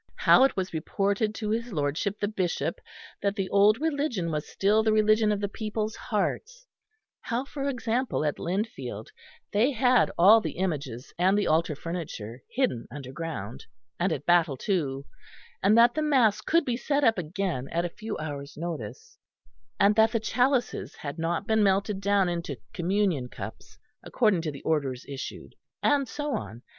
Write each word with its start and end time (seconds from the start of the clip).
How 0.15 0.43
it 0.45 0.55
was 0.57 0.73
reported 0.73 1.35
to 1.35 1.51
his 1.51 1.71
lordship 1.71 2.19
the 2.19 2.27
Bishop 2.27 2.81
that 3.21 3.35
the 3.35 3.47
old 3.49 3.79
religion 3.79 4.31
was 4.31 4.47
still 4.47 4.81
the 4.81 4.91
religion 4.91 5.31
of 5.31 5.39
the 5.39 5.47
people's 5.47 5.95
hearts 5.95 6.65
how, 7.21 7.45
for 7.45 7.69
example, 7.69 8.25
at 8.25 8.37
Lindfield 8.39 9.09
they 9.53 9.69
had 9.73 10.09
all 10.17 10.41
the 10.41 10.53
images 10.53 11.13
and 11.19 11.37
the 11.37 11.45
altar 11.45 11.75
furniture 11.75 12.41
hidden 12.49 12.87
underground, 12.89 13.63
and 13.99 14.11
at 14.11 14.25
Battle, 14.25 14.57
too; 14.57 15.05
and 15.61 15.77
that 15.77 15.93
the 15.93 16.01
mass 16.01 16.41
could 16.41 16.65
be 16.65 16.77
set 16.77 17.03
up 17.03 17.19
again 17.19 17.69
at 17.71 17.85
a 17.85 17.89
few 17.89 18.17
hours' 18.17 18.57
notice: 18.57 19.19
and 19.79 19.93
that 19.97 20.13
the 20.13 20.19
chalices 20.19 20.95
had 20.95 21.19
not 21.19 21.45
been 21.45 21.61
melted 21.61 22.01
down 22.01 22.27
into 22.27 22.57
communion 22.73 23.29
cups 23.29 23.77
according 24.01 24.41
to 24.41 24.51
the 24.51 24.63
orders 24.63 25.05
issued, 25.07 25.53
and 25.83 26.07
so 26.07 26.33
on. 26.35 26.63